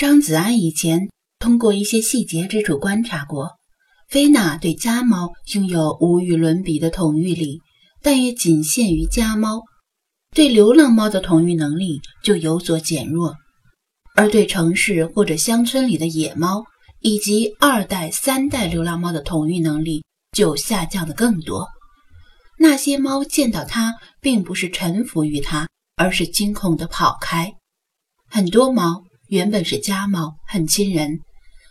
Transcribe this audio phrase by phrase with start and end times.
[0.00, 3.58] 张子安以前通过一些细节之处观察过，
[4.08, 7.60] 菲娜对家猫拥有无与伦比的统御力，
[8.00, 9.60] 但也仅限于家猫。
[10.34, 13.36] 对流浪猫的统御能力就有所减弱，
[14.14, 16.64] 而对城市或者乡村里的野猫
[17.00, 21.68] 以及二代、三代流浪猫的统御能力就下降的更多。
[22.58, 27.52] 那些猫见到它，并不是臣服于它，而是惊恐地跑开。
[28.30, 31.20] 很多猫原本是家猫，很亲人，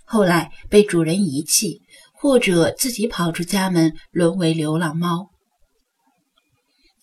[0.05, 1.81] 后来被主人遗弃，
[2.13, 5.27] 或者自己跑出家门，沦为流浪猫。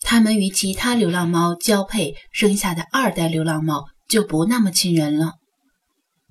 [0.01, 5.33] 它们与其他流浪猫交配生下的二代流浪猫就不那么亲人了。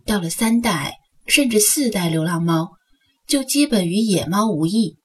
[0.05, 0.95] 到了三代
[1.29, 2.71] 甚至四代流浪猫，
[3.29, 4.97] 就基本与野猫无异。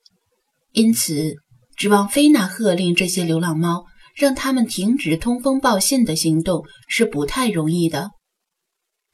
[0.71, 1.35] 因此，
[1.75, 8.09] 指望菲娜喝令这些流浪猫，让它们停止通风报信的行动是不太容易的。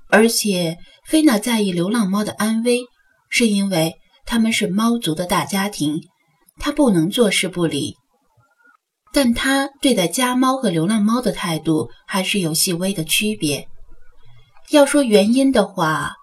[0.10, 2.82] 而且，菲娜在意流浪猫的安危，
[3.30, 3.95] 是因为
[4.26, 6.02] 它们是猫族的大家庭，
[6.59, 7.95] 她不能坐视不理。
[9.14, 13.68] 但他对待家猫和流浪猫的态度还是有细微的区别。
[14.70, 16.14] 要说原因的话，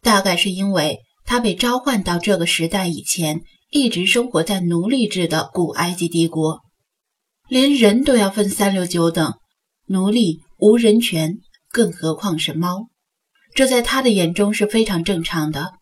[0.00, 6.60] 大概是因为他被召唤到这个时代以前，一直生活在奴隶制的古埃及帝国，
[7.48, 9.34] 连人都要分三六九等，
[9.86, 11.38] 奴隶无人权，
[11.70, 12.89] 更何况是猫。
[13.54, 15.72] 这在他的眼中是非常正常的。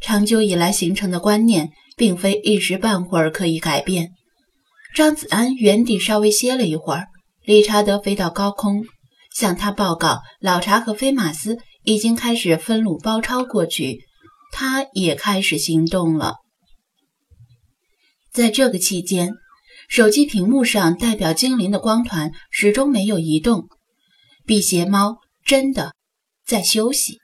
[0.00, 4.12] 长久以来形成的观念，并非一时半会儿可以改变。
[4.94, 7.06] 张子安原地稍微歇了一会儿，
[7.44, 8.84] 理查德飞到高空，
[9.34, 14.00] 向他报告：老查和菲马斯已经开始分路包抄过去，
[14.52, 16.36] 他也开始行动了。
[18.32, 19.34] 在这个期间，
[19.88, 23.68] 手机屏幕上代表精灵的光团始终没有移动。
[24.46, 25.92] 辟邪猫真的
[26.48, 27.20] 在休息，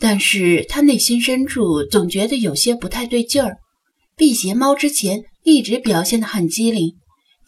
[0.00, 3.58] 但是他内心深处总觉得有些不太对劲儿。
[4.16, 5.22] 辟邪猫之前。
[5.44, 6.98] 一直表现得很机灵，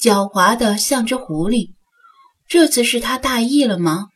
[0.00, 1.72] 狡猾的像只狐狸。
[2.48, 4.06] 这次是他大意了吗？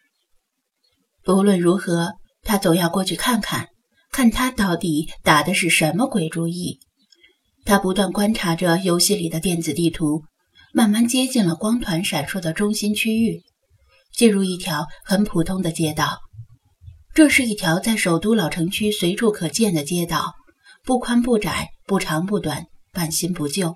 [1.22, 3.68] 不论如何，他总要过去看看，
[4.10, 6.78] 看他到底打的是什么鬼主意。
[7.66, 10.22] 他不断观察着游戏里的电子地图，
[10.72, 13.42] 慢慢接近了光团闪烁的中心区域，
[14.14, 16.20] 进入一条很普通的街道。
[17.14, 20.34] 这是一条在首都老城区随处可见的街道，
[20.84, 22.66] 不宽不窄，不长不短。
[22.92, 23.74] 半新不旧，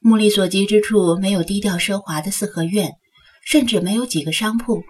[0.00, 2.92] 目力所及之处没有低调奢华的四合院，
[3.44, 4.82] 甚至没有几个商铺。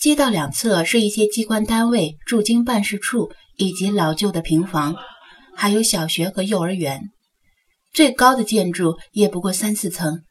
[0.00, 4.96] 街道两侧是一些机关单位、驻京办事处以及老旧的平房，
[5.54, 7.02] 还有小学和幼儿园。
[7.92, 10.22] 最高的建筑也不过三四层，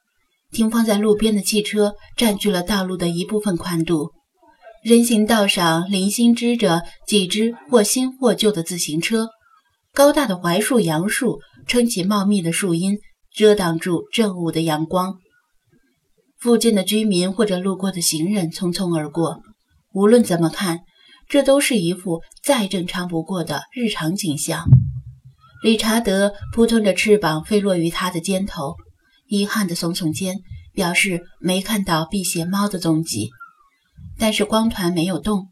[0.52, 4.12] 停放在路边的汽车占据了道路的一部分宽度。
[4.86, 9.30] 人行道上零星支着几只或新或旧的自行车，
[9.92, 11.40] 高大的槐树、杨树。
[11.66, 13.00] 撑起茂密的树荫，
[13.34, 15.16] 遮挡住正午的阳光。
[16.38, 19.40] 附近的居民或者路过的行人匆匆而过。
[19.92, 20.82] 无论怎么看，
[21.28, 24.66] 这都是一幅再正常不过的日常景象。
[25.64, 28.76] 理查德扑腾着翅膀飞落于他的肩头，
[29.28, 30.36] 遗憾地耸耸肩，
[30.76, 33.32] 表示没看到辟邪猫的踪迹。
[34.18, 35.50] 但是光团没有动，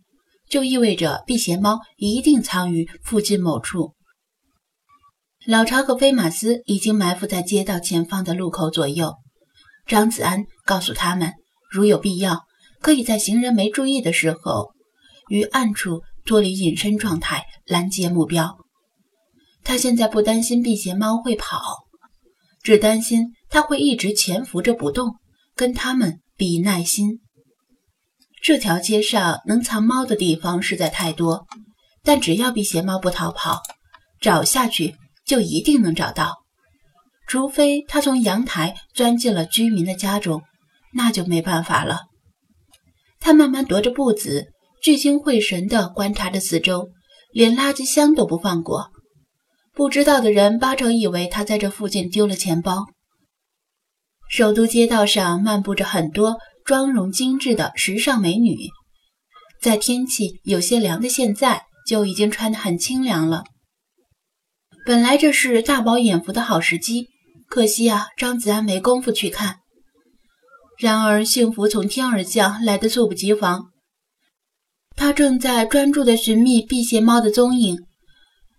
[0.49, 3.93] 就意味着辟邪猫一定藏于附近某处。
[5.45, 9.15] 老查和菲马斯已经埋伏在街道前方的路口左右。
[9.85, 11.33] 张子安告诉他们，
[11.69, 12.43] 如有必要，
[12.79, 14.71] 可以在行人没注意的时候，
[15.27, 18.57] 于暗处脱离隐身状态拦截目标。
[19.65, 21.59] 他现在不担心辟邪猫会跑，
[22.61, 25.15] 只担心它会一直潜伏着不动，
[25.55, 27.19] 跟他们比耐心。
[28.43, 31.47] 这条街上能藏猫的地方实在太多，
[32.03, 33.63] 但只要避邪猫不逃跑，
[34.21, 34.95] 找下去。
[35.25, 36.43] 就一定能找到，
[37.27, 40.41] 除非他从阳台钻进了居民的家中，
[40.93, 42.01] 那就没办法了。
[43.21, 44.47] 他慢慢踱着步子，
[44.81, 46.89] 聚精会神地观察着四周，
[47.31, 48.89] 连垃圾箱都不放过。
[49.73, 52.87] 不知道的人八成以为他在这附近丢了钱包。
[54.29, 56.35] 首都街道上漫步着很多
[56.65, 58.69] 妆容精致的时尚美女，
[59.61, 63.43] 在天气有些凉的现在，就已经穿得很清凉了。
[64.85, 67.07] 本来这是大饱眼福的好时机，
[67.47, 69.57] 可惜啊，张子安没工夫去看。
[70.77, 73.67] 然而幸福从天而降，来得猝不及防。
[74.95, 77.77] 他正在专注地寻觅辟邪猫的踪影，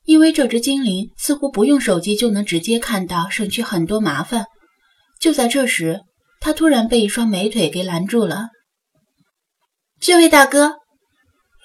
[0.05, 4.47] 因为这只精灵似乎不用手机就能直接看到，省去很多麻烦。
[5.21, 6.00] 就在这时，
[6.44, 8.49] 他突然被一双美腿给拦住了。
[9.99, 10.75] 这位大哥，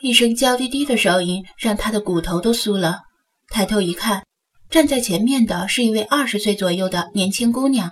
[0.01, 3.01] 一声娇滴滴的声音让他的骨头都酥了。
[3.49, 4.23] 抬头一看，
[4.69, 7.91] 站在前面的是一位二十岁左右的年轻姑娘，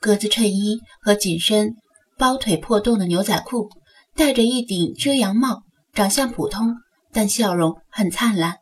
[0.00, 1.76] 格子衬衣和紧身
[2.18, 3.68] 包腿破洞的牛仔裤，
[4.16, 5.62] 戴着一顶遮阳帽，
[5.92, 6.74] 长相普通，
[7.12, 8.56] 但笑容很灿烂。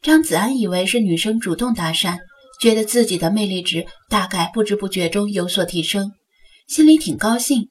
[0.00, 2.18] 张子安以为是女生主动搭讪，
[2.60, 6.10] 觉得自己的魅力值大概不知不觉中有所提升，
[6.66, 7.68] 心里挺高兴。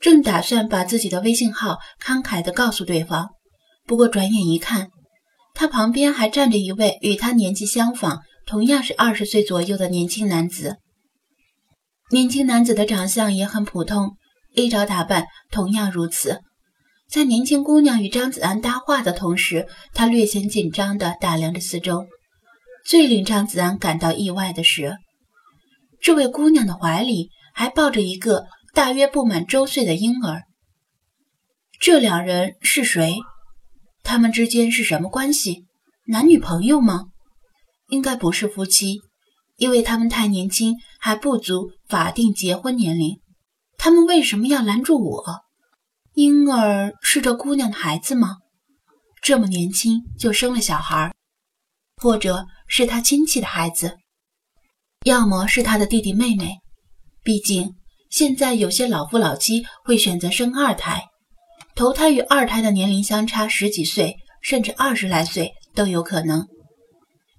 [0.00, 3.28] 正打算把自己的微信号慷慨地告诉对方，
[3.86, 4.88] 不过转眼一看，
[5.54, 10.78] 他旁边还站着一位与他年纪相仿、同样是二十岁左右的年轻男子。
[12.10, 14.16] 年轻男子的长相也很普通，
[14.54, 16.40] 衣着打扮同样如此。
[17.08, 22.06] 在年轻姑娘与张子安搭话的同时，他略显紧张地打量着四周。
[22.86, 24.96] 最令张子安感到意外的是，
[26.00, 27.28] 这位姑娘的怀里
[27.60, 28.46] 还抱着一个。
[28.72, 30.44] 大约不满周岁的婴儿，
[31.78, 33.18] 这两人是谁？
[34.02, 35.66] 他们之间是什么关系？
[36.06, 37.06] 男女朋友吗？
[37.88, 39.00] 应该不是夫妻，
[39.56, 43.20] 因为他们太年轻，还不足法定结婚年龄。
[43.76, 45.40] 他们为什么要拦住我？
[46.14, 48.36] 婴儿是这姑娘的孩子吗？
[49.20, 51.12] 这么年轻就生了小孩，
[51.96, 53.98] 或者是他亲戚的孩子，
[55.04, 56.59] 要么是他的弟弟妹妹。
[57.30, 57.76] 毕竟。
[58.08, 61.04] 现在有些老夫老妻会选择生二胎，
[61.76, 66.48] 头胎与二胎的年龄相差十几岁，甚至二十来岁都有可能。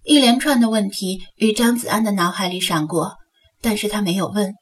[0.06, 3.18] 一连串的问题与张子安的脑海里闪过，
[3.60, 4.54] 但是他没有问，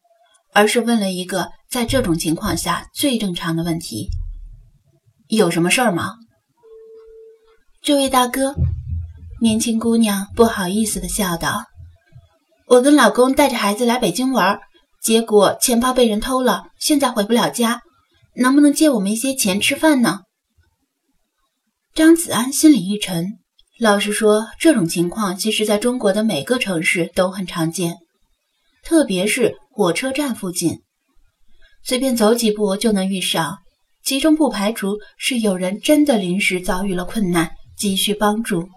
[0.51, 4.09] 而是问了一个在这种情况下最正常的问题：
[5.27, 6.15] 有什么事儿吗？
[7.83, 8.55] 这位大哥，
[9.39, 11.65] 年轻姑娘不好意思的笑道
[12.65, 14.59] ：“我跟老公带着孩子来北京玩。”
[15.01, 17.81] 结果钱包被人偷了，现在回不了家，
[18.36, 20.22] 能不能借我们一些钱吃饭呢？
[21.94, 23.40] 张子安心里一沉。
[23.80, 27.96] 老实说，这种情况其实在中国的每个城市都很常见，
[28.84, 30.81] 特别是火车站附近，
[31.84, 33.60] 随便走几步就能遇上。
[34.04, 38.68] 其中不排除是有人真的临时遭遇了困难，急需帮助，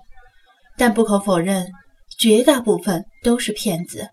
[0.77, 1.73] 但不可否认，
[2.19, 4.09] 绝大部分都是骗子。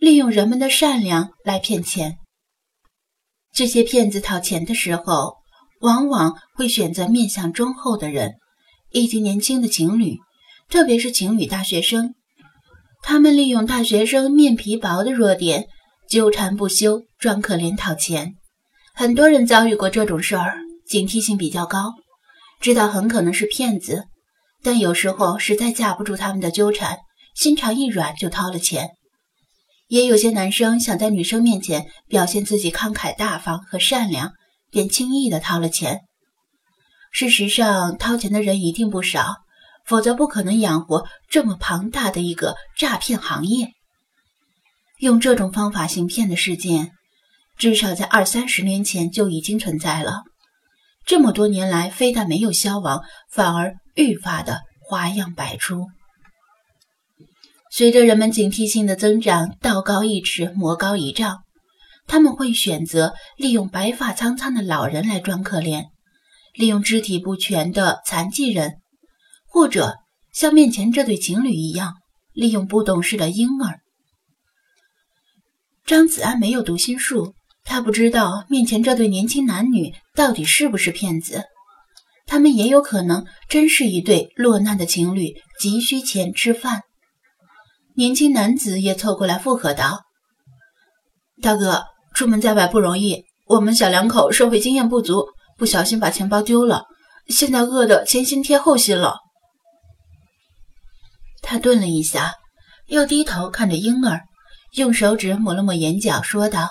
[0.00, 2.16] 利用人们的善良来骗钱。
[3.52, 5.34] 这些骗子讨钱的时候，
[5.82, 8.36] 往往会选择面相忠厚的人，
[8.92, 10.16] 以及年轻的情侣，
[10.70, 12.14] 特别是情侣大学生。
[13.02, 15.68] 他们利用大学生面皮薄的弱点，
[16.08, 18.36] 纠缠不休，装可怜讨钱。
[18.94, 21.92] 很多人遭遇过这种事儿，警惕性比较高，
[22.58, 24.04] 知道很可能是骗子，
[24.62, 27.00] 但有时候实在架不住他们的纠缠，
[27.34, 28.88] 心肠一软就掏了钱。
[29.90, 34.32] 也有些男生想在女生面前表现自己慷慨大方和善良，
[34.70, 36.02] 便轻易的掏了钱。
[37.10, 39.38] 事实上，掏钱的人一定不少，
[39.84, 43.72] 否则不可能养活这么庞大的一个诈骗行业。
[45.00, 46.92] 用这种方法行骗的事件，
[47.58, 50.22] 至少在二三十年前就已经存在了。
[51.04, 55.88] 这么多年来，非但没有消亡，反而愈发的花样百出。
[57.72, 61.38] 随着人们警惕性的增长，道高一尺，魔高一丈，
[62.08, 65.84] 他们会选择利用白发苍苍的老人来装可怜，
[66.52, 68.78] 利用肢体不全的残疾人，
[69.46, 69.94] 或者
[70.32, 71.94] 像面前这对情侣一样，
[72.32, 73.78] 利用不懂事的婴儿。
[75.86, 81.44] 张子安没有读心术，他不知道面前这对年轻男女到底是不是骗子，
[82.26, 86.82] 他们也有可能真是一对落难的情侣，急需钱吃饭。
[88.00, 90.06] 年轻男子也凑过来附和道
[91.42, 95.26] ：“大哥，出门在外不容易，我们小两口社会经验不足，
[95.58, 96.86] 不小心把钱包丢了，
[97.28, 99.18] 现在饿得前心贴后心了。”
[101.44, 102.32] 他顿了一下，
[102.86, 104.22] 又低头看着婴儿，
[104.76, 106.70] 用手指抹了抹眼角，说道：“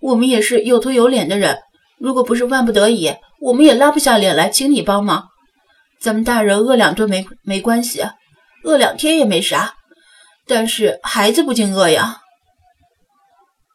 [0.00, 1.58] 我们也是有头有脸的人，
[1.98, 5.26] 如果不是万不得已，我们也拉不下脸来请你帮忙。
[6.00, 8.04] 咱们大人饿两顿没没关系，
[8.62, 9.74] 饿两天也没啥。”
[10.46, 12.18] 但是孩子不禁饿呀。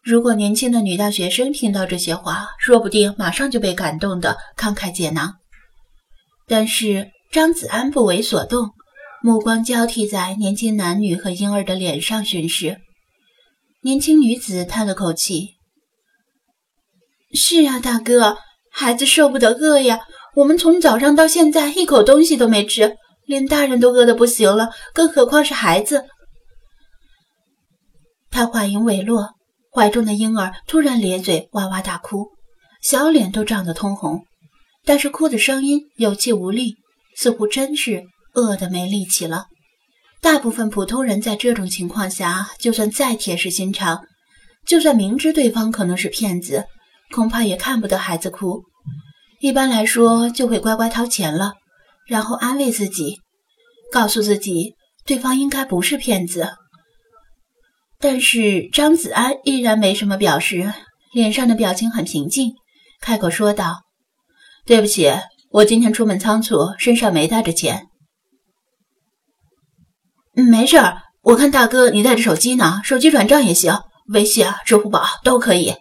[0.03, 5.35] 如果年轻的女大学生听到这些话，说不定马上就被感动的慷慨解囊。
[6.47, 8.69] 但是张子安不为所动，
[9.21, 12.77] 目光交替在年轻男女和婴儿的脸上巡视。
[13.81, 15.55] 年轻女子叹了口气
[17.35, 18.37] ：“是啊，大哥，
[18.71, 19.99] 孩子受不得饿呀。
[20.35, 22.95] 我们从早上到现在一口东西都没吃，
[23.25, 26.05] 连大人都饿得不行了，更何况是孩子。”
[28.37, 29.31] 他话音未落，
[29.73, 32.27] 怀中的婴儿突然咧嘴哇哇大哭，
[32.83, 34.27] 小脸都涨得通红。
[34.85, 36.75] 但是哭的声音有气无力，
[37.15, 38.03] 似乎真是
[38.35, 39.47] 饿得没力气了。
[40.21, 44.05] 大部分普通人在这种情况下，就算再铁石心肠，
[44.67, 46.65] 就算明知对方可能是骗子，
[47.15, 48.61] 恐怕也看不得孩子哭。
[49.39, 51.53] 一般来说，就会乖乖掏钱了，
[52.05, 53.17] 然后安慰自己，
[53.91, 54.75] 告诉自己
[55.07, 56.51] 对方应该不是骗子。
[57.99, 60.71] 但是张子安依然没什么表示，
[61.13, 62.53] 脸上的表情很平静，
[63.01, 63.83] 开口说道
[64.65, 65.11] ：“对不起，
[65.49, 67.87] 我今天出门仓促，身上没带着钱。”
[70.33, 75.73] 没事儿，我看大哥你带着手机呢，手机转账也行，微信啊、支付宝都可以。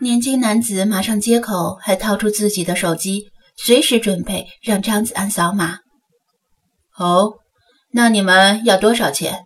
[0.00, 3.24] 年轻男子马上接口，还掏出自己的手机，
[3.56, 5.78] 随时准备让张子安扫码。
[6.96, 7.32] 哦，
[7.90, 9.44] 那你们要多少钱？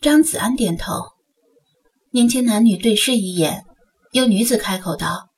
[0.00, 0.94] 张子安点头。
[2.10, 3.66] 年轻男女对视一眼，
[4.12, 5.28] 有女子开口道：“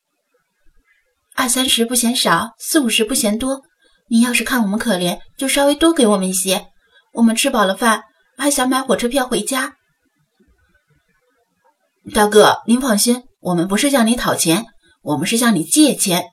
[1.35, 3.63] 二三十不嫌少，四五十不嫌多。
[4.09, 6.69] 你要是看我们可怜，就稍微多给我们一些。”
[7.13, 8.05] 我们吃饱了饭，
[8.39, 9.75] 还想买火车票回家。
[12.15, 14.67] 大哥，您放心，我们不是向你讨钱，
[15.03, 16.27] 我们是向你借钱。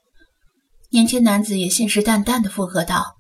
[0.92, 3.16] 年轻男子也信誓旦旦地附和道：“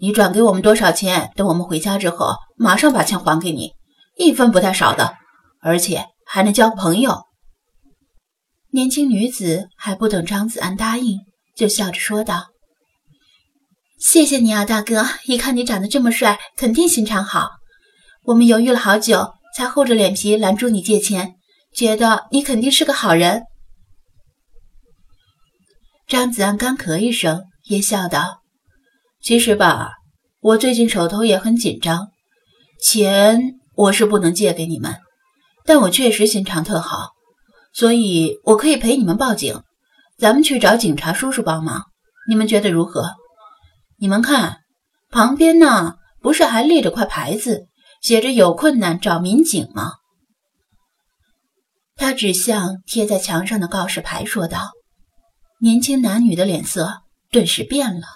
[0.00, 1.32] 你转给我们多少钱？
[1.34, 3.72] 等我们回家之后，马上把钱还给你，
[4.16, 5.16] 一分不带少的，
[5.60, 7.22] 而且还能交朋友。”
[8.72, 11.20] 年轻女子还不等张子安答应，
[11.54, 12.46] 就笑着说道。
[13.98, 15.06] 谢谢你啊，大哥！
[15.26, 17.50] 一看你长得这么帅，肯定心肠好。
[18.24, 21.36] 我们犹豫了好久，才厚着脸皮拦住你借钱，
[21.72, 23.44] 觉得你肯定是个好人。
[26.08, 28.42] 张子安干咳一声，也笑道
[29.22, 29.92] ：“其实吧，
[30.40, 32.08] 我最近手头也很紧张，
[32.82, 33.40] 钱
[33.74, 34.96] 我是不能借给你们，
[35.64, 37.10] 但我确实心肠特好，
[37.72, 39.62] 所以我可以陪你们报警，
[40.18, 41.82] 咱们去找警察叔叔帮忙，
[42.28, 43.14] 你们觉得如何？”
[43.98, 44.58] 你们看，
[45.10, 47.68] 旁边呢，不是还立着块牌子，
[48.02, 49.92] 写着“有困难找民警”吗？
[51.96, 54.72] 他指向贴在墙上的告示牌，说道
[55.62, 58.06] ：“年轻男女的脸色顿时变了。”